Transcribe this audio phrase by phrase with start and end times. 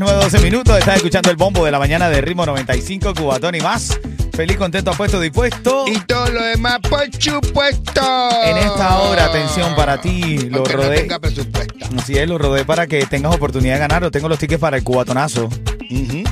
[0.00, 0.78] Las 9.12 minutos.
[0.78, 3.98] Estás escuchando el bombo de la mañana de Ritmo 95 Cubatón y más.
[4.32, 5.84] Feliz, contento, apuesto, dispuesto.
[5.86, 8.02] Y todo lo demás, por supuesto.
[8.44, 10.48] En esta hora, atención para ti.
[10.50, 11.86] Lo Aunque no tenga presupuesto.
[11.96, 14.02] Así es, lo rodé para que tengas oportunidad de ganar.
[14.02, 15.48] O tengo los tickets para el cubatonazo.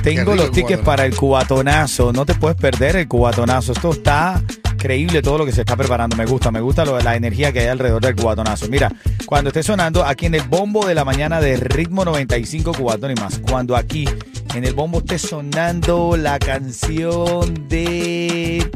[0.03, 2.11] Tengo los tickets para el cubatonazo.
[2.11, 3.71] No te puedes perder el cubatonazo.
[3.71, 4.41] Esto está
[4.83, 6.17] increíble todo lo que se está preparando.
[6.17, 8.67] Me gusta, me gusta lo- la energía que hay alrededor del cubatonazo.
[8.67, 8.91] Mira,
[9.25, 13.15] cuando esté sonando aquí en el bombo de la mañana de ritmo 95 cubatón y
[13.15, 13.39] más.
[13.39, 14.05] Cuando aquí
[14.53, 18.69] en el bombo esté sonando la canción de.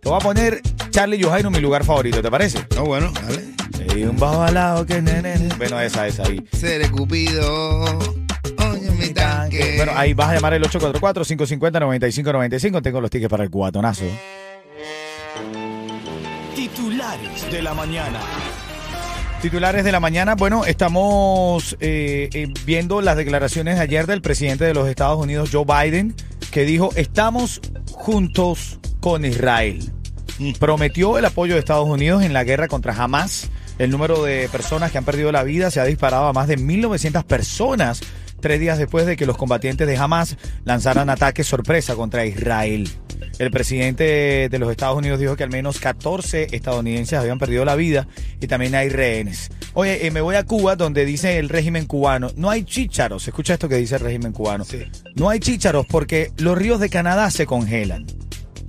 [0.00, 0.60] Te voy a poner
[0.90, 2.64] Charlie Johairo, mi lugar favorito, ¿te parece?
[2.76, 3.42] No, bueno, dale.
[3.92, 5.48] Hay un bajo al lado que nene.
[5.58, 6.40] Bueno, esa, esa ahí.
[6.52, 7.82] Seré Cupido.
[8.70, 9.74] Oye, mi tanque.
[9.76, 12.80] Bueno, ahí vas a llamar el 844-550-9595.
[12.80, 14.04] Tengo los tickets para el cubatonazo.
[17.52, 18.18] De la mañana.
[19.42, 20.36] Titulares de la mañana.
[20.36, 25.50] Bueno, estamos eh, eh, viendo las declaraciones de ayer del presidente de los Estados Unidos,
[25.52, 26.14] Joe Biden,
[26.50, 27.60] que dijo, estamos
[27.90, 29.92] juntos con Israel.
[30.58, 33.50] Prometió el apoyo de Estados Unidos en la guerra contra Hamas.
[33.78, 36.56] El número de personas que han perdido la vida se ha disparado a más de
[36.56, 38.00] 1.900 personas
[38.40, 42.90] tres días después de que los combatientes de Hamas lanzaran ataques sorpresa contra Israel.
[43.38, 47.74] El presidente de los Estados Unidos dijo que al menos 14 estadounidenses habían perdido la
[47.76, 48.06] vida
[48.40, 49.50] y también hay rehenes.
[49.74, 53.26] Oye, eh, me voy a Cuba donde dice el régimen cubano, no hay chícharos.
[53.26, 54.64] Escucha esto que dice el régimen cubano.
[54.64, 54.82] Sí.
[55.14, 58.06] No hay chícharos porque los ríos de Canadá se congelan.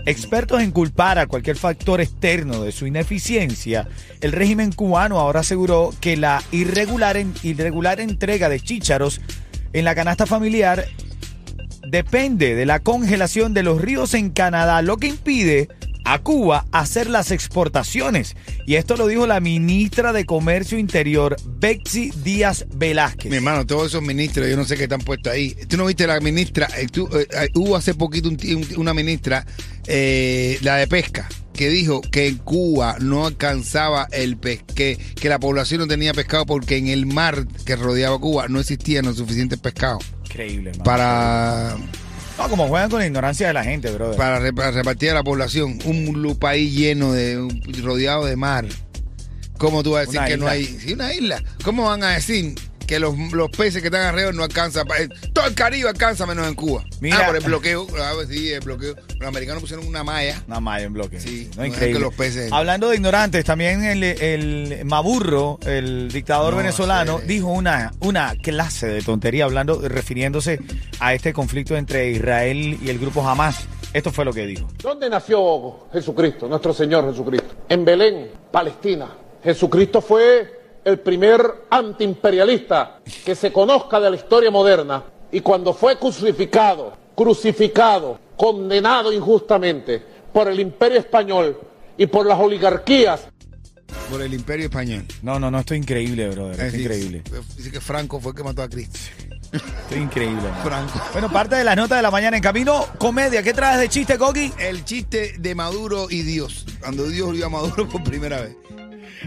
[0.06, 3.88] Expertos en culpar a cualquier factor externo de su ineficiencia,
[4.20, 9.22] el régimen cubano ahora aseguró que la irregular, en- irregular entrega de chícharos
[9.72, 10.86] en la canasta familiar
[11.94, 15.70] depende de la congelación de los ríos en Canadá, lo que impide
[16.06, 18.36] a Cuba hacer las exportaciones.
[18.66, 23.30] Y esto lo dijo la ministra de Comercio Interior, Betsy Díaz Velázquez.
[23.30, 25.56] Mi hermano, todos esos ministros, yo no sé qué están puestos ahí.
[25.70, 26.68] ¿Tú no viste la ministra?
[26.78, 28.28] eh, tú, eh, hubo hace poquito
[28.78, 29.46] una ministra,
[29.86, 35.38] eh, la de pesca, que dijo que en Cuba no alcanzaba el pesque, que la
[35.38, 39.60] población no tenía pescado porque en el mar que rodeaba Cuba no existían los suficientes
[39.60, 40.84] pescados Increíble, hermano.
[40.84, 41.76] para,
[42.38, 44.18] No, como juegan con la ignorancia de la gente, brother.
[44.18, 45.78] para re- para repartir a la población.
[45.86, 48.66] Un país lleno de, un- rodeado de mar.
[49.60, 50.52] ¿Cómo tú vas a decir Una que no isla.
[50.52, 50.66] hay?
[50.66, 51.44] Sí, una isla.
[51.64, 52.56] ¿Cómo van a decir
[52.94, 54.86] que los, los peces que están alrededor no alcanzan?
[54.86, 56.84] pa- eh, Todo el Caribe alcanza menos en Cuba.
[57.02, 57.18] Mira.
[57.22, 57.88] Ah, por el bloqueo.
[58.00, 58.96] Ah, pues sí, el bloqueo.
[59.20, 60.44] Los americanos pusieron una malla.
[60.48, 61.20] Nada más en bloque.
[61.20, 61.94] Sí, no, increíble.
[62.00, 67.26] que los peces- Hablando de ignorantes, también el, el Maburro, el dictador No, venezolano, sí.
[67.28, 70.60] dijo una, una clase de tontería, hablando, refiriéndose
[71.00, 73.66] a este conflicto entre Israel y el grupo Hamas.
[73.94, 74.68] Esto fue lo que dijo.
[74.82, 77.56] ¿Dónde nació Jesucristo, nuestro Señor Jesucristo?
[77.70, 79.08] En Belén, Palestina.
[79.44, 85.98] Jesucristo fue el primer antiimperialista que se conozca de la historia moderna y cuando fue
[85.98, 90.02] crucificado, crucificado, condenado injustamente
[90.32, 91.58] por el imperio español
[91.98, 93.28] y por las oligarquías
[94.10, 95.06] Por el Imperio Español.
[95.22, 96.54] No, no, no, esto es increíble, brother.
[96.54, 97.24] Es Esto es increíble.
[97.56, 99.00] Dice que Franco fue el que mató a Cristo.
[99.52, 100.42] Esto es increíble.
[100.42, 100.64] man.
[100.64, 101.02] Franco.
[101.14, 102.86] Bueno, parte de las notas de la mañana en camino.
[102.98, 104.52] Comedia, ¿qué traes de chiste, Coqui?
[104.60, 106.66] El chiste de Maduro y Dios.
[106.82, 108.56] Cuando Dios vio a Maduro por primera vez.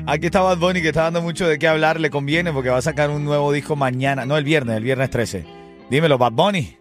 [0.04, 1.98] Aquí está Bad Bunny que está dando mucho de qué hablar.
[2.00, 4.26] Le conviene porque va a sacar un nuevo disco mañana.
[4.26, 5.46] No, el viernes, el viernes 13.
[5.90, 6.76] Dímelo, Bad Bunny.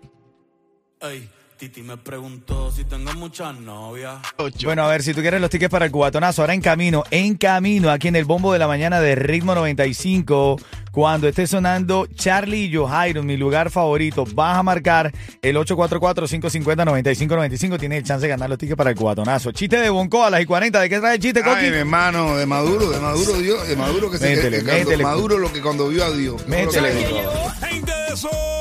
[1.01, 4.17] Ey, Titi me preguntó si tengo muchas novias.
[4.63, 7.35] Bueno, a ver, si tú quieres los tickets para el cubatonazo, ahora en camino, en
[7.35, 10.57] camino, aquí en el bombo de la mañana de Ritmo 95,
[10.91, 17.99] cuando esté sonando Charlie y Johairo, mi lugar favorito, vas a marcar el 844-550-9595, tienes
[17.99, 19.53] el chance de ganar los tickets para el cubatonazo.
[19.53, 21.55] Chiste de Bonco a las y 40, ¿de qué trae el chiste, Coqui?
[21.55, 25.03] Ay, mi hermano, de Maduro, de Maduro Dios, de Maduro que se Métele, cuando métele.
[25.03, 26.45] Maduro lo que cuando vio a Dios.
[26.49, 26.91] Métele.
[27.61, 28.54] Gente de.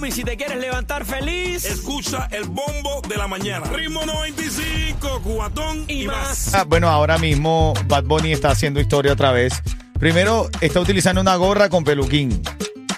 [0.00, 1.64] Miami, si te quieres levantar feliz.
[1.66, 3.66] Escucha el bombo de la mañana.
[3.70, 6.16] Ritmo 95, cubatón y, Y más.
[6.46, 6.54] más.
[6.54, 9.52] Ah, bueno, ahora mismo Bad Bunny está haciendo historia otra vez.
[9.98, 12.42] Primero, está utilizando una gorra con peluquín,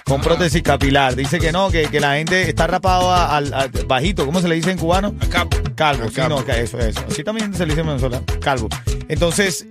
[0.05, 1.15] con prótesis capilar.
[1.15, 4.25] Dice que no, que, que la gente está rapado a- al al- bajito.
[4.25, 5.13] ¿Cómo se le dice en cubano?
[5.75, 6.39] Calvo, Al sí, calvo.
[6.39, 7.01] no, que eso, eso.
[7.09, 8.69] Así también se le dice en Venezuela, calvo.
[9.09, 9.67] Entonces,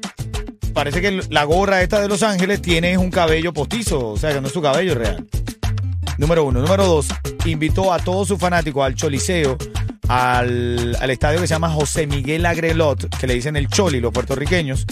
[0.74, 4.40] parece que la gorra esta de Los Ángeles tiene un cabello postizo, o sea que
[4.42, 5.26] no es su cabello real.
[6.18, 6.60] Número uno.
[6.60, 7.06] Número dos,
[7.44, 9.56] invitó a todos sus fanáticos al Choliseo,
[10.08, 14.12] al, al estadio que se llama José Miguel Agrelot, que le dicen el Choli, los
[14.12, 14.84] puertorriqueños,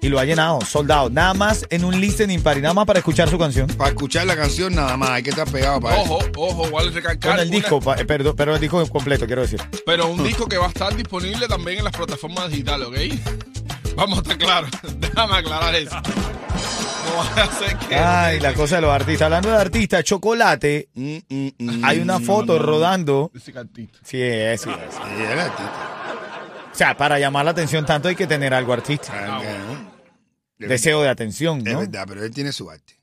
[0.00, 1.10] y lo ha llenado, soldado.
[1.10, 3.68] Nada más en un listening party, nada más para escuchar su canción.
[3.68, 6.14] Para escuchar la canción nada más, hay que estar pegado para eso.
[6.14, 7.32] Ojo, ojo, vale recalcar.
[7.32, 9.60] Con el una- disco, pa- eh, pero, pero el disco completo, quiero decir.
[9.86, 13.94] pero un disco que va a estar disponible también en las plataformas digitales, ¿ok?
[13.94, 14.70] Vamos a estar claros.
[14.98, 15.96] Déjame aclarar eso.
[17.04, 17.94] No vaya a ser que.
[17.96, 19.22] Ay, la cosa de los artistas.
[19.26, 21.84] Hablando de artistas, Chocolate, Mm, mm, mm.
[21.84, 23.30] hay una foto rodando.
[23.34, 23.52] Sí,
[24.22, 24.96] es, sí, es.
[26.72, 29.12] O sea, para llamar la atención tanto hay que tener algo artístico.
[29.14, 29.92] Ah, bueno.
[30.58, 31.80] Deseo de atención, Es ¿no?
[31.80, 32.94] verdad, pero él tiene su arte.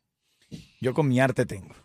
[0.82, 1.76] Yo con mi arte tengo.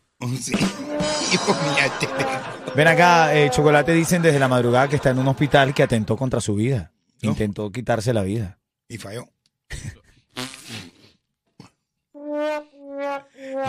[0.41, 0.53] Sí.
[1.33, 1.41] Yo
[1.75, 2.31] mi arte tengo.
[2.77, 6.17] Ven acá, eh, Chocolate dicen desde la madrugada que está en un hospital que atentó
[6.17, 6.93] contra su vida.
[7.23, 7.31] ¿No?
[7.31, 8.59] Intentó quitarse la vida.
[8.89, 9.29] Y falló.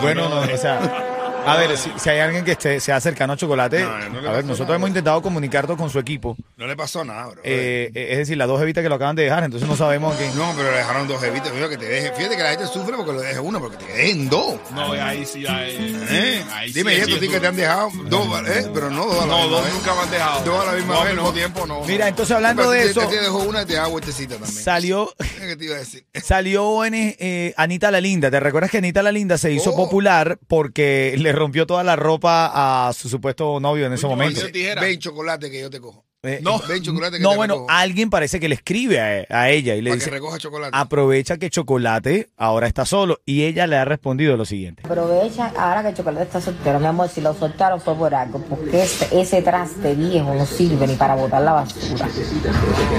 [0.01, 0.79] Bueno, no, o sea,
[1.45, 4.27] a ver, si, si hay alguien que esté, sea cercano a Chocolate, No, no le
[4.29, 4.75] a ver, nosotros nada.
[4.77, 6.35] hemos intentado comunicarnos con su equipo.
[6.57, 7.41] No le pasó nada, bro.
[7.43, 10.15] Eh, eh, es decir, las dos evitas que lo acaban de dejar, entonces no sabemos
[10.15, 10.27] que...
[10.35, 11.53] no, pero le dejaron dos evitas.
[11.53, 12.11] Mira que te deje.
[12.13, 14.55] Fíjate que la gente sufre porque lo deje uno, porque te dejen dos.
[14.73, 16.05] No, ahí sí, ahí.
[16.09, 16.43] ¿Eh?
[16.53, 17.33] ahí sí Dime, ¿y estos sí cierto.
[17.35, 18.69] que te han dejado dos, ¿eh?
[18.73, 19.73] Pero no dos a la No, misma dos vez.
[19.73, 20.43] nunca me han dejado.
[20.45, 21.21] Dos a la misma No, vez, al ¿no?
[21.23, 21.81] mismo tiempo, no.
[21.85, 24.51] Mira, entonces hablando de eso, Te dejó una y te da vueltecita también.
[24.63, 25.13] salió...
[25.39, 26.05] ¿Qué te iba a decir?
[26.23, 28.31] Salió en, eh, Anita la Linda.
[28.31, 29.75] ¿Te recuerdas que Anita la Linda se hizo Oh.
[29.75, 34.41] popular porque le rompió toda la ropa a su supuesto novio en ese momento?
[34.81, 36.04] Ven chocolate que yo te cojo.
[36.25, 36.59] Eh, No.
[36.67, 37.71] Ven chocolate que no, te bueno, recojo.
[37.71, 40.71] alguien parece que le escribe a, a ella y le Para que dice, recoja chocolate.
[40.75, 43.19] aprovecha que Chocolate ahora está solo.
[43.25, 44.83] Y ella le ha respondido lo siguiente.
[44.85, 48.83] Aprovecha, ahora que chocolate está soltero, mi amor, si lo soltaron fue por algo, porque
[48.83, 52.07] ese, ese traste viejo no sirve ni para botar la basura.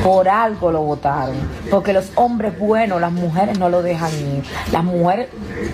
[0.03, 1.37] Por algo lo botaron.
[1.71, 4.45] Porque los hombres buenos, las mujeres no lo dejan ir.
[4.73, 5.29] Las mujeres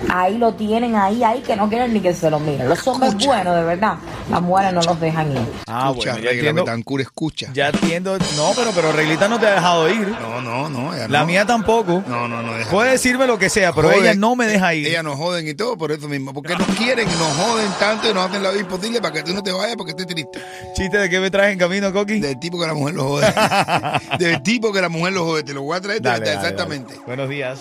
[0.09, 2.69] ahí lo tienen, ahí, ahí, que no quieren ni que se lo miren.
[2.69, 3.95] Los hombres buenos, de verdad,
[4.31, 5.39] las mujeres no los dejan ir.
[5.67, 6.65] Ah, escucha, bueno, ya regla, entiendo.
[6.65, 7.42] Betancur, escucha.
[7.53, 8.19] Ya entiendo.
[8.37, 10.09] No, pero, pero Reglita no te ha dejado ir.
[10.09, 10.95] No, no, no.
[10.95, 11.27] ella La no.
[11.27, 12.03] mía tampoco.
[12.07, 12.55] No, no, no.
[12.55, 12.71] deja.
[12.71, 14.03] Puede decirme lo que sea, pero Joden.
[14.03, 14.87] ella no me deja ir.
[14.87, 16.33] Ella nos joden y todo por eso mismo.
[16.33, 19.23] Porque nos quieren y nos joden tanto y nos hacen la vida imposible para que
[19.23, 20.41] tú no te vayas porque estés triste.
[20.75, 22.21] ¿Chiste de qué me traes en camino, Coqui?
[22.21, 23.33] Del tipo que la mujer lo jode.
[24.19, 25.43] Del tipo que la mujer lo jode.
[25.43, 26.95] Te lo voy a traer de Dale, dale, exactamente.
[26.95, 27.07] dale.
[27.07, 27.61] Buenos días.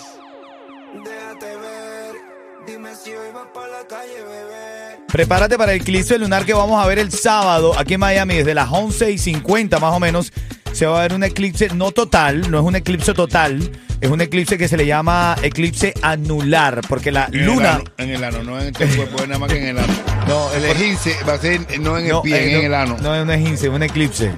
[5.12, 8.54] Prepárate para el eclipse lunar que vamos a ver el sábado aquí en Miami desde
[8.54, 10.32] las 11 y 50 más o menos.
[10.72, 13.70] Se va a ver un eclipse no total, no es un eclipse total,
[14.02, 17.74] es un eclipse que se le llama eclipse anular, porque la En el luna...
[17.76, 19.92] ano, En el ano, no en el cuerpo, es nada más que en el ano.
[20.28, 22.74] No, El ejince va a ser no en el no, pie, eh, en no, el
[22.74, 22.96] ano.
[23.00, 24.32] No es un eclipse, es un eclipse.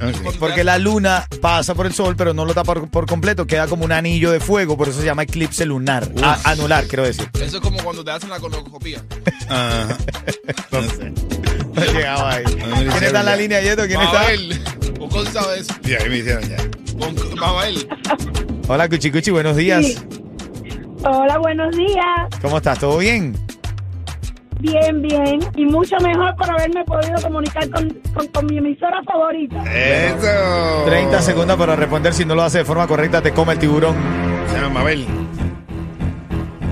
[0.00, 0.36] No, ok.
[0.38, 3.66] Porque la luna pasa por el sol, pero no lo tapa por, por completo, queda
[3.66, 6.08] como un anillo de fuego, por eso se llama eclipse lunar.
[6.22, 7.28] A- anular, quiero decir.
[7.34, 9.02] Eso es como cuando te hacen la colonoscopía.
[9.48, 9.98] Ajá.
[10.70, 11.12] No sé.
[11.74, 12.44] No he llegado ahí.
[12.44, 13.36] ¿Quién está en la ya.
[13.36, 13.84] línea, Yeto?
[13.88, 14.20] ¿Quién está?
[14.22, 14.62] Mabel.
[14.96, 15.74] Bocón sabe eso.
[15.84, 16.56] Y ahí me hicieron ya.
[17.36, 17.88] Mabel.
[18.68, 19.84] Hola, Cuchicuchi, buenos días.
[19.84, 19.98] Sí.
[21.04, 22.28] Hola, buenos días.
[22.40, 22.78] ¿Cómo estás?
[22.78, 23.36] ¿Todo bien?
[24.60, 25.40] Bien, bien.
[25.56, 29.62] Y mucho mejor por haberme podido comunicar con, con, con mi emisora favorita.
[29.70, 30.84] Eso.
[30.86, 32.14] 30 segundos para responder.
[32.14, 33.94] Si no lo hace de forma correcta, te come el tiburón.
[34.48, 35.06] Se llama Mabel.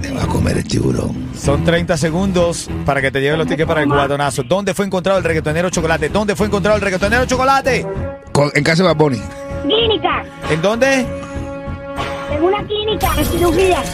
[0.00, 1.28] Te va a comer el tiburón.
[1.34, 4.42] Son 30 segundos para que te lleven los tickets para el cubatonazo.
[4.44, 6.08] ¿Dónde fue encontrado el reggaetonero chocolate?
[6.08, 7.86] ¿Dónde fue encontrado el reggaetonero chocolate?
[8.32, 9.20] Con- En casa de.
[9.64, 10.24] Clínica.
[10.50, 11.06] ¿En dónde?
[12.42, 13.84] En una clínica de cirugía.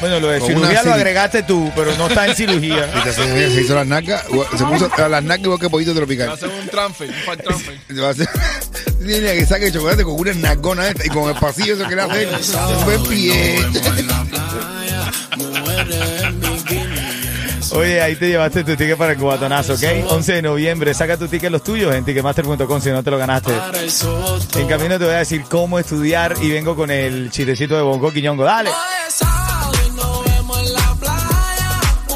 [0.00, 2.84] Bueno, lo de Con cirugía lo cir- agregaste tú, pero no está en cirugía.
[2.96, 4.24] Esta señora se hizo las nacas,
[4.56, 6.28] se puso a las nacas igual que pollito Va a tropical.
[6.28, 7.78] hacer un transfer, un fat transfer.
[7.88, 8.28] Se va a hacer-
[9.06, 12.02] Tiene que saque chocolate con una nalgona esta y con el pasillo eso que le
[12.02, 12.26] hace.
[12.26, 13.58] Después pie.
[17.72, 19.82] Oye, ahí te llevaste tu ticket para el cubatonazo, ¿ok?
[20.10, 23.52] 11 de noviembre, saca tu ticket los tuyos en ticketmaster.com si no te lo ganaste.
[24.56, 28.12] En camino te voy a decir cómo estudiar y vengo con el chistecito de Bongo
[28.12, 28.44] Quiñongo.
[28.44, 28.70] ¡Dale!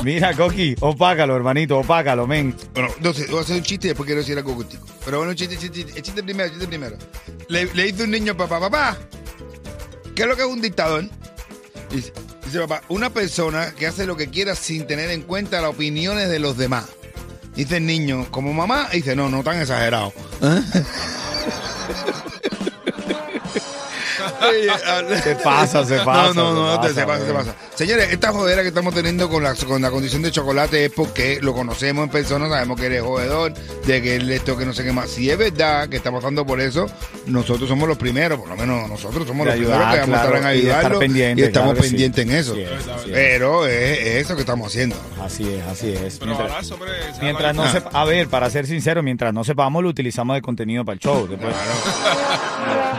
[0.02, 2.56] Mira, Coqui, opácalo, hermanito, opácalo, men.
[2.74, 4.84] Bueno, no sé, voy a hacer un chiste y después quiero decir algo contigo.
[5.04, 6.96] Pero bueno, chiste, chiste, chiste, chiste primero, chiste primero.
[7.48, 8.96] Le, le dice un niño papá, papá,
[10.16, 11.04] ¿qué es lo que es un dictador?
[11.90, 12.12] Dice,
[12.52, 16.28] dice papá, una persona que hace lo que quiera sin tener en cuenta las opiniones
[16.28, 16.84] de los demás.
[17.54, 20.12] Dice el niño, como mamá, dice, no, no tan exagerado.
[25.22, 26.34] Se pasa, se pasa.
[26.34, 27.54] No, no, no, se se pasa, pasa, se pasa.
[27.74, 31.38] Señores, esta jodera que estamos teniendo con la, con la condición de chocolate es porque
[31.40, 33.54] lo conocemos en persona, sabemos que eres jodedor,
[33.86, 35.10] de que él esto, que no sé qué más.
[35.10, 36.86] Si es verdad que está pasando por eso,
[37.26, 40.18] nosotros somos los primeros, por lo menos nosotros somos De los ayudar, primeros que vamos
[40.18, 41.90] a claro, estar en y ayudarlo pendiente, y estamos claro sí.
[41.90, 42.54] pendientes en eso.
[42.56, 42.68] Es.
[43.12, 44.96] Pero es, es eso que estamos haciendo.
[45.22, 46.18] Así es, así es.
[46.18, 46.90] Pero Mientras, ahora sobre.
[47.14, 50.34] se mientras habla- no sepa, a ver, para ser sincero, mientras no sepamos, lo utilizamos
[50.36, 51.26] de contenido para el show.
[51.28, 51.54] Después,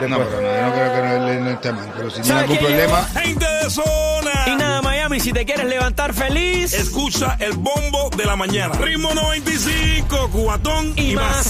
[0.09, 1.91] No, pero no, yo no creo que no, no esté mal.
[1.95, 4.31] Pero si tiene ¿Sabes algún problema, Gente de zona.
[4.47, 8.73] Y nada, Miami, si te quieres levantar feliz Escucha el bombo de la mañana.
[8.75, 11.37] Ritmo 95, cuatón y, y más.
[11.37, 11.47] más.